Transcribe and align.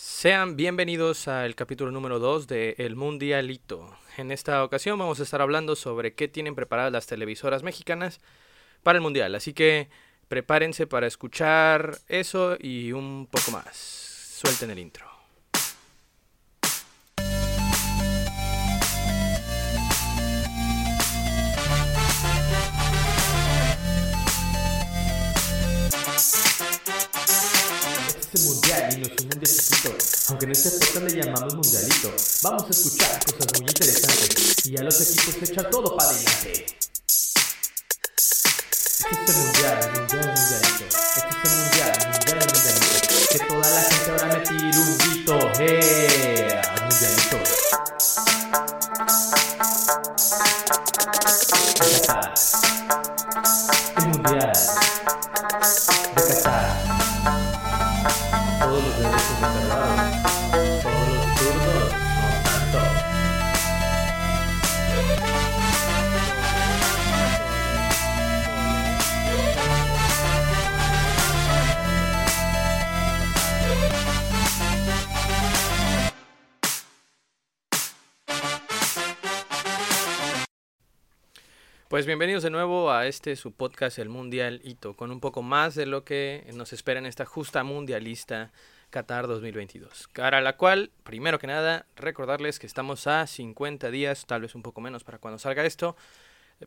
Sean 0.00 0.54
bienvenidos 0.54 1.26
al 1.26 1.56
capítulo 1.56 1.90
número 1.90 2.20
2 2.20 2.46
de 2.46 2.76
El 2.78 2.94
Mundialito. 2.94 3.98
En 4.16 4.30
esta 4.30 4.62
ocasión 4.62 4.96
vamos 4.96 5.18
a 5.18 5.24
estar 5.24 5.42
hablando 5.42 5.74
sobre 5.74 6.14
qué 6.14 6.28
tienen 6.28 6.54
preparadas 6.54 6.92
las 6.92 7.08
televisoras 7.08 7.64
mexicanas 7.64 8.20
para 8.84 8.98
el 8.98 9.02
Mundial. 9.02 9.34
Así 9.34 9.54
que 9.54 9.88
prepárense 10.28 10.86
para 10.86 11.08
escuchar 11.08 11.98
eso 12.06 12.56
y 12.60 12.92
un 12.92 13.26
poco 13.28 13.50
más. 13.50 13.76
Suelten 13.76 14.70
el 14.70 14.78
intro. 14.78 15.17
Este 28.30 28.46
mundial 28.46 28.92
y 28.92 28.96
no 28.98 29.06
es 29.06 29.12
un 29.22 29.28
mundial 29.28 29.56
chiquito. 29.56 29.96
Aunque 30.28 30.44
en 30.44 30.52
este 30.52 30.70
podcast 30.72 30.96
le 30.96 31.16
llamamos 31.16 31.54
mundialito, 31.54 32.14
vamos 32.42 32.64
a 32.64 32.68
escuchar 32.68 33.24
cosas 33.24 33.46
muy 33.58 33.70
interesantes 33.70 34.66
y 34.66 34.76
a 34.76 34.82
los 34.82 35.00
equipos 35.00 35.34
se 35.34 35.44
echan 35.50 35.70
todo 35.70 35.96
para 35.96 36.10
adelante. 36.10 36.66
Este 38.76 39.32
mundial, 39.32 39.92
mundial, 39.94 40.26
mundialito. 40.36 40.84
Este 41.16 41.48
mundial, 41.48 41.92
mundial, 42.12 42.44
mundialito. 42.52 43.08
Que 43.30 43.38
toda 43.48 43.70
la 43.70 43.80
gente 43.80 44.10
ahora 44.10 44.26
me 44.26 44.78
un 44.78 44.98
grito, 44.98 45.34
¡eh! 45.60 46.60
Al 46.68 46.80
mundialito. 46.84 47.38
De. 51.80 52.12
El 53.96 54.06
mundial 54.08 54.77
Pues 81.88 82.04
bienvenidos 82.04 82.42
de 82.42 82.50
nuevo 82.50 82.90
a 82.90 83.06
este 83.06 83.34
su 83.34 83.52
podcast 83.52 83.98
El 83.98 84.10
Mundial 84.10 84.60
Hito, 84.62 84.92
con 84.92 85.10
un 85.10 85.20
poco 85.20 85.40
más 85.40 85.74
de 85.74 85.86
lo 85.86 86.04
que 86.04 86.44
nos 86.52 86.74
espera 86.74 87.00
en 87.00 87.06
esta 87.06 87.24
justa 87.24 87.64
mundialista 87.64 88.52
Qatar 88.90 89.26
2022. 89.26 90.10
Para 90.14 90.42
la 90.42 90.58
cual, 90.58 90.90
primero 91.02 91.38
que 91.38 91.46
nada, 91.46 91.86
recordarles 91.96 92.58
que 92.58 92.66
estamos 92.66 93.06
a 93.06 93.26
50 93.26 93.90
días, 93.90 94.26
tal 94.26 94.42
vez 94.42 94.54
un 94.54 94.60
poco 94.60 94.82
menos 94.82 95.02
para 95.02 95.16
cuando 95.16 95.38
salga 95.38 95.64
esto, 95.64 95.96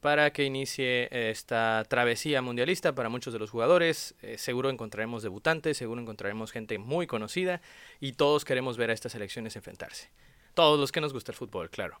para 0.00 0.32
que 0.32 0.44
inicie 0.44 1.08
esta 1.10 1.84
travesía 1.88 2.40
mundialista 2.40 2.94
para 2.94 3.08
muchos 3.08 3.32
de 3.32 3.40
los 3.40 3.50
jugadores. 3.50 4.14
Eh, 4.22 4.38
seguro 4.38 4.70
encontraremos 4.70 5.24
debutantes, 5.24 5.76
seguro 5.76 6.00
encontraremos 6.00 6.52
gente 6.52 6.78
muy 6.78 7.08
conocida 7.08 7.60
y 7.98 8.12
todos 8.12 8.44
queremos 8.44 8.76
ver 8.76 8.90
a 8.90 8.94
estas 8.94 9.10
selecciones 9.10 9.56
enfrentarse. 9.56 10.10
Todos 10.54 10.78
los 10.78 10.92
que 10.92 11.00
nos 11.00 11.12
gusta 11.12 11.32
el 11.32 11.38
fútbol, 11.38 11.70
claro. 11.70 11.98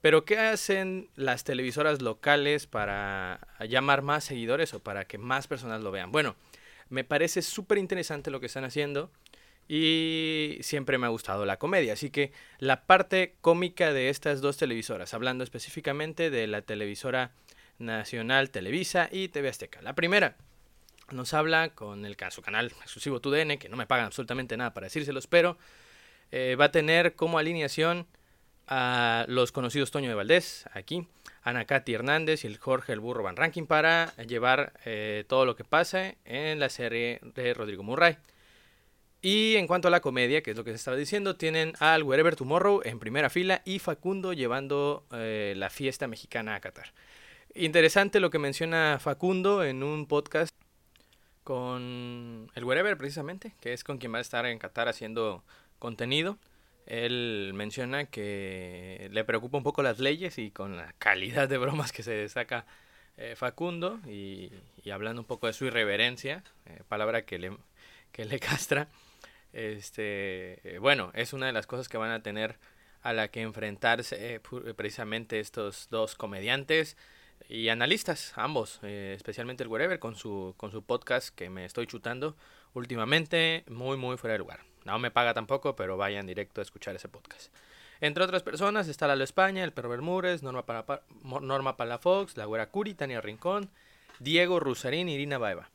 Pero 0.00 0.24
¿qué 0.24 0.38
hacen 0.38 1.08
las 1.16 1.44
televisoras 1.44 2.02
locales 2.02 2.66
para 2.66 3.40
llamar 3.68 4.02
más 4.02 4.24
seguidores 4.24 4.72
o 4.74 4.80
para 4.80 5.06
que 5.06 5.18
más 5.18 5.48
personas 5.48 5.82
lo 5.82 5.90
vean? 5.90 6.12
Bueno, 6.12 6.36
me 6.88 7.04
parece 7.04 7.42
súper 7.42 7.78
interesante 7.78 8.30
lo 8.30 8.40
que 8.40 8.46
están 8.46 8.64
haciendo 8.64 9.10
y 9.66 10.58
siempre 10.62 10.98
me 10.98 11.06
ha 11.06 11.10
gustado 11.10 11.44
la 11.44 11.58
comedia. 11.58 11.92
Así 11.92 12.10
que 12.10 12.32
la 12.58 12.86
parte 12.86 13.34
cómica 13.40 13.92
de 13.92 14.08
estas 14.08 14.40
dos 14.40 14.56
televisoras, 14.56 15.14
hablando 15.14 15.44
específicamente 15.44 16.30
de 16.30 16.46
la 16.46 16.62
televisora 16.62 17.32
nacional 17.78 18.50
Televisa 18.50 19.08
y 19.10 19.28
TV 19.28 19.48
Azteca. 19.48 19.82
La 19.82 19.94
primera 19.94 20.36
nos 21.10 21.34
habla 21.34 21.70
con 21.70 22.04
el 22.04 22.16
su 22.30 22.42
canal 22.42 22.66
exclusivo 22.66 23.20
TUDN, 23.20 23.58
que 23.58 23.68
no 23.68 23.76
me 23.76 23.86
pagan 23.86 24.06
absolutamente 24.06 24.56
nada 24.56 24.74
para 24.74 24.86
decírselos, 24.86 25.26
pero 25.26 25.58
eh, 26.30 26.56
va 26.58 26.66
a 26.66 26.70
tener 26.70 27.14
como 27.14 27.38
alineación 27.38 28.06
a 28.68 29.24
los 29.28 29.52
conocidos 29.52 29.90
Toño 29.90 30.08
de 30.08 30.14
Valdés, 30.14 30.66
aquí, 30.72 31.06
Ana 31.42 31.64
Katy 31.64 31.94
Hernández 31.94 32.44
y 32.44 32.46
el 32.46 32.58
Jorge 32.58 32.92
el 32.92 33.00
Burro 33.00 33.22
Van 33.22 33.36
Ranking 33.36 33.64
para 33.64 34.14
llevar 34.16 34.72
eh, 34.84 35.24
todo 35.28 35.46
lo 35.46 35.56
que 35.56 35.64
pasa 35.64 36.14
en 36.24 36.60
la 36.60 36.68
serie 36.68 37.20
de 37.22 37.54
Rodrigo 37.54 37.82
Murray. 37.82 38.16
Y 39.20 39.56
en 39.56 39.66
cuanto 39.66 39.88
a 39.88 39.90
la 39.90 40.00
comedia, 40.00 40.42
que 40.42 40.52
es 40.52 40.56
lo 40.56 40.62
que 40.62 40.70
se 40.70 40.76
estaba 40.76 40.96
diciendo, 40.96 41.36
tienen 41.36 41.72
al 41.80 42.04
Wherever 42.04 42.36
Tomorrow 42.36 42.82
en 42.84 43.00
primera 43.00 43.30
fila 43.30 43.62
y 43.64 43.80
Facundo 43.80 44.32
llevando 44.32 45.04
eh, 45.12 45.54
la 45.56 45.70
fiesta 45.70 46.06
mexicana 46.06 46.54
a 46.54 46.60
Qatar. 46.60 46.92
Interesante 47.54 48.20
lo 48.20 48.30
que 48.30 48.38
menciona 48.38 48.98
Facundo 49.00 49.64
en 49.64 49.82
un 49.82 50.06
podcast 50.06 50.52
con 51.42 52.50
el 52.54 52.64
Wherever 52.64 52.96
precisamente, 52.96 53.54
que 53.60 53.72
es 53.72 53.82
con 53.82 53.98
quien 53.98 54.12
va 54.12 54.18
a 54.18 54.20
estar 54.20 54.46
en 54.46 54.58
Qatar 54.58 54.86
haciendo 54.88 55.42
contenido. 55.78 56.38
Él 56.88 57.52
menciona 57.54 58.06
que 58.06 59.10
le 59.12 59.22
preocupa 59.24 59.58
un 59.58 59.62
poco 59.62 59.82
las 59.82 59.98
leyes 59.98 60.38
y 60.38 60.50
con 60.50 60.78
la 60.78 60.94
calidad 60.98 61.46
de 61.46 61.58
bromas 61.58 61.92
que 61.92 62.02
se 62.02 62.26
saca 62.30 62.64
eh, 63.18 63.36
Facundo 63.36 64.00
y, 64.06 64.50
y, 64.82 64.90
hablando 64.90 65.20
un 65.20 65.26
poco 65.26 65.48
de 65.48 65.52
su 65.52 65.66
irreverencia, 65.66 66.42
eh, 66.64 66.80
palabra 66.88 67.26
que 67.26 67.38
le, 67.38 67.52
que 68.10 68.24
le 68.24 68.40
castra, 68.40 68.88
este, 69.52 70.76
eh, 70.76 70.78
bueno, 70.78 71.10
es 71.14 71.34
una 71.34 71.46
de 71.46 71.52
las 71.52 71.66
cosas 71.66 71.88
que 71.88 71.98
van 71.98 72.10
a 72.10 72.22
tener 72.22 72.56
a 73.02 73.12
la 73.12 73.28
que 73.28 73.42
enfrentarse 73.42 74.40
precisamente 74.76 75.40
estos 75.40 75.88
dos 75.90 76.14
comediantes 76.14 76.96
y 77.48 77.68
analistas, 77.68 78.32
ambos, 78.34 78.80
especialmente 78.82 79.62
el 79.62 79.68
Wherever 79.68 79.98
con 79.98 80.16
su, 80.16 80.54
con 80.56 80.72
su 80.72 80.82
podcast 80.82 81.34
que 81.34 81.48
me 81.50 81.64
estoy 81.64 81.86
chutando 81.86 82.36
últimamente, 82.74 83.64
muy, 83.68 83.96
muy 83.96 84.16
fuera 84.16 84.32
de 84.32 84.38
lugar. 84.38 84.60
No 84.88 84.98
me 84.98 85.10
paga 85.10 85.34
tampoco, 85.34 85.76
pero 85.76 85.98
vayan 85.98 86.26
directo 86.26 86.62
a 86.62 86.62
escuchar 86.62 86.96
ese 86.96 87.10
podcast. 87.10 87.52
Entre 88.00 88.24
otras 88.24 88.42
personas 88.42 88.88
está 88.88 89.06
Lalo 89.06 89.22
España, 89.22 89.62
el 89.62 89.72
Perro 89.72 89.90
Bermúdez, 89.90 90.42
Norma, 90.42 90.64
Para, 90.64 91.02
Norma 91.22 91.76
Palafox, 91.76 92.38
La 92.38 92.46
Güera 92.46 92.70
Curi, 92.70 92.94
Tania 92.94 93.20
Rincón, 93.20 93.68
Diego 94.18 94.60
Rusarín 94.60 95.10
y 95.10 95.14
Irina 95.14 95.36
Baeva. 95.36 95.68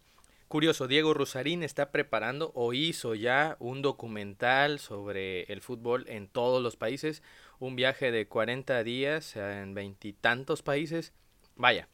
Curioso, 0.48 0.88
Diego 0.88 1.14
Rusarín 1.14 1.62
está 1.62 1.92
preparando 1.92 2.52
o 2.56 2.74
hizo 2.74 3.14
ya 3.14 3.56
un 3.60 3.84
documental 3.84 4.80
sobre 4.80 5.44
el 5.44 5.62
fútbol 5.62 6.06
en 6.08 6.28
todos 6.28 6.64
los 6.64 6.76
países. 6.76 7.22
Un 7.60 7.76
viaje 7.76 8.12
de 8.12 8.28
40 8.28 8.84
días 8.84 9.36
en 9.36 9.76
veintitantos 9.76 10.64
países. 10.64 11.14
Vaya, 11.56 11.88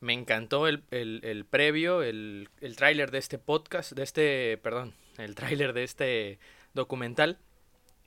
me 0.00 0.12
encantó 0.12 0.66
el, 0.66 0.82
el, 0.90 1.20
el 1.22 1.44
previo, 1.44 2.02
el, 2.02 2.48
el 2.60 2.74
tráiler 2.74 3.12
de 3.12 3.18
este 3.18 3.38
podcast, 3.38 3.92
de 3.92 4.02
este, 4.02 4.58
perdón, 4.58 4.94
el 5.18 5.34
tráiler 5.34 5.72
de 5.72 5.84
este 5.84 6.38
documental. 6.74 7.38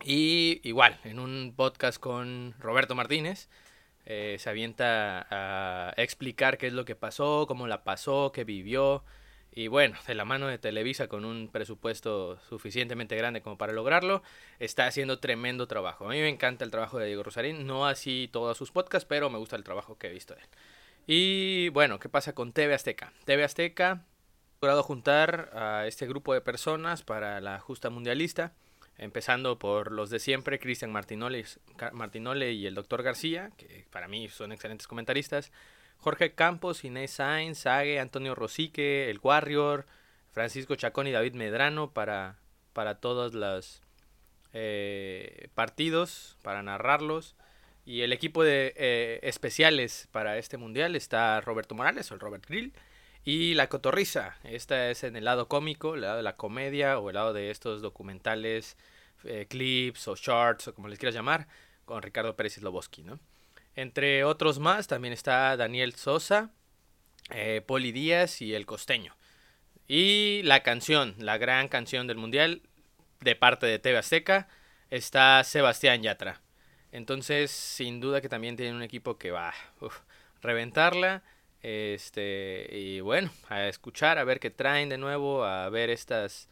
Y 0.04 0.62
igual, 0.64 1.00
en 1.04 1.20
un 1.20 1.54
podcast 1.56 2.00
con 2.00 2.56
Roberto 2.60 2.96
Martínez, 2.96 3.50
eh, 4.06 4.38
se 4.40 4.50
avienta 4.50 5.28
a 5.30 5.94
explicar 5.98 6.58
qué 6.58 6.68
es 6.68 6.74
lo 6.74 6.86
que 6.86 6.96
pasó, 6.96 7.46
cómo 7.48 7.68
la 7.68 7.84
pasó, 7.84 8.32
qué 8.32 8.44
vivió. 8.44 9.04
Y 9.54 9.68
bueno, 9.68 9.98
de 10.08 10.16
la 10.16 10.26
mano 10.26 10.48
de 10.48 10.58
Televisa 10.58 11.08
con 11.08 11.26
un 11.26 11.50
presupuesto 11.50 12.40
suficientemente 12.50 13.16
grande 13.18 13.42
como 13.42 13.58
para 13.58 13.74
lograrlo, 13.74 14.24
está 14.60 14.88
haciendo 14.88 15.20
tremendo 15.20 15.68
trabajo. 15.68 16.06
A 16.06 16.10
mí 16.10 16.20
me 16.20 16.30
encanta 16.30 16.64
el 16.64 16.72
trabajo 16.72 16.98
de 16.98 17.08
Diego 17.08 17.24
Rosarín, 17.24 17.68
no 17.68 17.86
así 17.86 18.30
todos 18.32 18.58
sus 18.58 18.72
podcasts, 18.72 19.06
pero 19.08 19.30
me 19.30 19.38
gusta 19.38 19.58
el 19.58 19.64
trabajo 19.64 19.98
que 19.98 20.08
he 20.08 20.14
visto 20.14 20.34
de 20.36 20.42
él. 20.42 20.48
Y 21.06 21.70
bueno, 21.70 22.00
¿qué 22.00 22.10
pasa 22.10 22.34
con 22.34 22.54
TV 22.54 22.74
Azteca? 22.74 23.12
TV 23.26 23.44
Azteca 23.44 24.06
logrado 24.62 24.84
juntar 24.84 25.50
a 25.56 25.88
este 25.88 26.06
grupo 26.06 26.36
de 26.36 26.42
personas 26.42 27.02
para 27.02 27.42
la 27.42 27.60
justa 27.60 27.90
mundialista, 27.90 28.54
empezando 29.00 29.58
por 29.58 29.92
los 29.92 30.12
de 30.12 30.20
siempre, 30.20 30.60
Cristian 30.60 30.92
Martinole, 30.92 32.52
y 32.52 32.68
el 32.68 32.76
doctor 32.76 33.02
García, 33.02 33.50
que 33.58 33.88
para 33.90 34.08
mí 34.08 34.30
son 34.30 34.52
excelentes 34.52 34.86
comentaristas, 34.86 35.52
Jorge 35.98 36.36
Campos, 36.36 36.84
Inés 36.84 37.10
Sainz, 37.10 37.58
Sague, 37.58 38.00
Antonio 38.00 38.36
Rosique, 38.36 39.10
el 39.10 39.20
Warrior, 39.24 39.88
Francisco 40.32 40.76
Chacón 40.76 41.08
y 41.08 41.12
David 41.12 41.34
Medrano 41.34 41.90
para, 41.90 42.38
para 42.74 43.00
todos 43.00 43.34
los 43.34 43.82
eh, 44.54 45.48
partidos, 45.56 46.38
para 46.44 46.62
narrarlos. 46.62 47.36
Y 47.84 48.02
el 48.02 48.14
equipo 48.14 48.44
de 48.44 48.76
eh, 48.76 49.20
especiales 49.24 50.08
para 50.12 50.38
este 50.38 50.58
mundial 50.58 50.96
está 50.96 51.42
Roberto 51.42 51.74
Morales 51.74 52.12
o 52.12 52.14
el 52.14 52.20
Robert 52.20 52.46
Grill. 52.48 52.74
Y 53.24 53.54
La 53.54 53.70
Cotorriza, 53.70 54.38
esta 54.44 54.90
es 54.90 55.04
en 55.04 55.16
el 55.16 55.26
lado 55.26 55.48
cómico, 55.48 55.94
el 55.94 56.02
lado 56.02 56.18
de 56.18 56.24
la 56.24 56.38
comedia 56.38 56.98
o 56.98 57.10
el 57.10 57.16
lado 57.16 57.34
de 57.34 57.52
estos 57.52 57.82
documentales, 57.84 58.78
eh, 59.26 59.46
clips 59.48 60.08
o 60.08 60.16
shorts 60.16 60.70
o 60.70 60.74
como 60.74 60.88
les 60.88 60.98
quieras 60.98 61.14
llamar, 61.14 61.48
con 61.86 62.02
Ricardo 62.02 62.36
Pérez 62.36 62.56
Sloboski, 62.56 63.04
¿no? 63.04 63.20
Entre 63.76 64.24
otros 64.24 64.58
más 64.58 64.88
también 64.88 65.14
está 65.14 65.56
Daniel 65.56 65.94
Sosa, 65.94 66.52
eh, 67.30 67.62
Poli 67.66 67.92
Díaz 67.92 68.42
y 68.42 68.56
El 68.56 68.66
Costeño. 68.66 69.16
Y 69.88 70.42
la 70.44 70.64
canción, 70.64 71.16
la 71.20 71.38
gran 71.38 71.68
canción 71.68 72.08
del 72.08 72.18
Mundial, 72.18 72.64
de 73.20 73.36
parte 73.36 73.68
de 73.68 73.78
TV 73.78 74.00
Azteca 74.00 74.48
está 74.90 75.44
Sebastián 75.44 76.02
Yatra. 76.02 76.42
Entonces, 76.92 77.52
sin 77.52 78.00
duda 78.00 78.20
que 78.20 78.30
también 78.30 78.58
tienen 78.58 78.76
un 78.76 78.84
equipo 78.84 79.18
que 79.18 79.32
va 79.32 79.50
a 79.50 79.54
reventarla. 80.42 81.24
Este, 81.64 82.68
y 82.72 83.02
bueno, 83.02 83.32
a 83.50 83.68
escuchar, 83.68 84.18
a 84.18 84.24
ver 84.24 84.40
qué 84.40 84.50
traen 84.50 84.90
de 84.90 84.98
nuevo, 84.98 85.44
a 85.44 85.70
ver 85.70 85.90
estas 85.90 86.50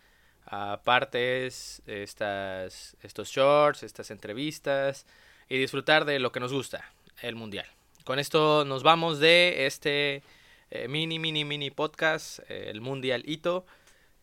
partes, 0.83 1.81
estas, 1.85 2.97
estos 3.01 3.29
shorts, 3.29 3.83
estas 3.83 4.09
entrevistas 4.11 5.05
y 5.47 5.57
disfrutar 5.57 6.05
de 6.05 6.19
lo 6.19 6.31
que 6.31 6.39
nos 6.39 6.53
gusta, 6.53 6.91
el 7.21 7.35
mundial. 7.35 7.67
Con 8.03 8.19
esto 8.19 8.65
nos 8.65 8.81
vamos 8.81 9.19
de 9.19 9.67
este 9.67 10.23
eh, 10.71 10.87
mini, 10.87 11.19
mini, 11.19 11.45
mini 11.45 11.69
podcast, 11.69 12.39
eh, 12.49 12.69
el 12.69 12.81
mundial 12.81 13.23
hito. 13.25 13.65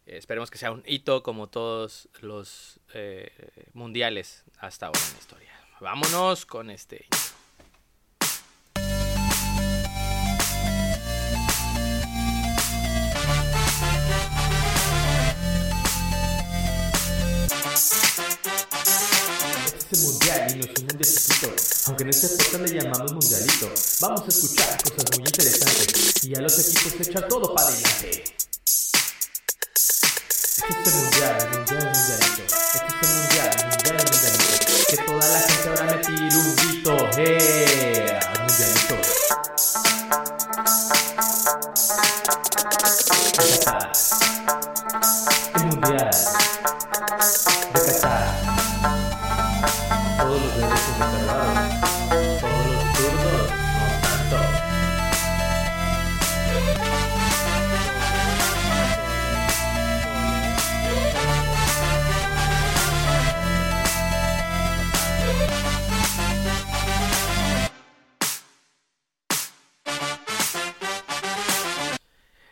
esperemos 0.07 0.51
que 0.51 0.59
sea 0.59 0.73
un 0.73 0.83
hito 0.87 1.23
como 1.23 1.49
todos 1.49 2.09
los 2.21 2.81
eh, 2.95 3.31
mundiales 3.75 4.45
hasta 4.59 4.87
ahora 4.87 5.01
en 5.07 5.13
la 5.13 5.19
historia. 5.19 5.53
Vámonos 5.81 6.47
con 6.47 6.71
este 6.71 7.07
aunque 21.87 22.03
en 22.03 22.11
este 22.11 22.29
podcast 22.29 22.55
le 22.55 22.83
llamamos 22.83 23.13
mundialito, 23.13 23.73
vamos 24.01 24.23
a 24.23 24.29
escuchar 24.29 24.83
cosas 24.83 25.05
muy 25.19 25.27
interesantes 25.27 26.25
y 26.25 26.35
a 26.35 26.41
los 26.41 26.59
equipos 26.59 26.93
se 26.93 27.03
echan 27.11 27.29
todo 27.29 27.55
para 27.55 27.69
adelante. 27.69 28.25
Este 30.69 30.83
es 30.83 30.95
el 30.95 30.95
mundial, 30.95 31.37
el 31.41 31.59
mundial, 31.59 31.93
mundialito. 31.95 32.43
Este 32.43 32.87
es 32.89 33.03
el 33.03 33.09
mundial, 33.17 33.51
el 33.57 33.67
mundial, 33.67 33.97
el 33.97 34.09
mundialito. 34.11 34.47
Que 34.89 34.97
toda 34.97 35.29
la 35.29 35.39
gente 35.41 35.69
ahora 35.69 35.85
me 35.85 35.99
tire 36.05 36.37
un 36.37 36.57
grito, 36.57 36.93
¡eh! 37.19 38.19
Al 38.27 38.39
mundialito. 38.47 38.97
De 43.37 43.59
Qatar. 43.59 43.93
El 45.55 45.63
mundial 45.67 46.11
de 47.75 47.81
Qatar. 47.81 48.25
Todos 50.19 50.41
los 50.43 50.53
derechos 50.57 50.95
reservados. 50.99 51.36
Todos 51.36 51.36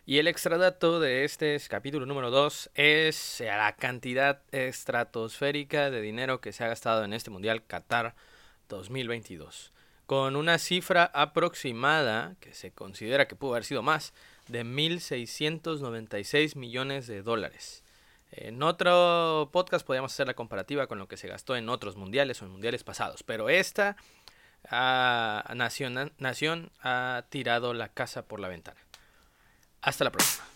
Y 0.07 0.19
el 0.19 0.29
extradato 0.29 1.01
de 1.01 1.25
este 1.25 1.59
capítulo 1.67 2.05
número 2.05 2.31
2 2.31 2.73
es 2.75 3.41
la 3.41 3.75
cantidad 3.75 4.43
estratosférica 4.53 5.91
de 5.91 6.03
dinero 6.03 6.43
que 6.43 6.53
se 6.53 6.63
ha 6.63 6.69
gastado 6.69 7.05
en 7.05 7.15
este 7.15 7.31
Mundial 7.31 7.65
Qatar 7.65 8.15
2022. 8.69 9.73
Con 10.05 10.37
una 10.37 10.59
cifra 10.59 11.11
aproximada, 11.15 12.37
que 12.41 12.53
se 12.53 12.71
considera 12.71 13.27
que 13.27 13.35
pudo 13.35 13.53
haber 13.53 13.65
sido 13.65 13.81
más, 13.81 14.13
de 14.47 14.63
1.696 14.63 16.55
millones 16.55 17.07
de 17.07 17.23
dólares. 17.23 17.83
En 18.31 18.63
otro 18.63 19.49
podcast 19.55 19.87
podríamos 19.87 20.13
hacer 20.13 20.27
la 20.27 20.35
comparativa 20.35 20.87
con 20.87 20.99
lo 20.99 21.09
que 21.09 21.17
se 21.17 21.29
gastó 21.29 21.57
en 21.57 21.71
otros 21.71 21.97
mundiales 21.97 22.43
o 22.43 22.45
en 22.45 22.51
mundiales 22.51 22.85
pasados, 22.85 23.23
pero 23.23 23.49
esta 23.49 23.97
ah, 24.69 25.51
nación, 25.57 26.13
nación 26.19 26.73
ha 26.83 27.25
tirado 27.31 27.73
la 27.73 27.89
casa 27.89 28.27
por 28.27 28.39
la 28.39 28.49
ventana. 28.49 28.79
Hasta 29.85 30.05
la 30.05 30.11
próxima. 30.11 30.54